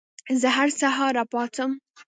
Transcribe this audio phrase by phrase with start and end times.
[0.41, 1.71] زه هر سهار راپاڅم.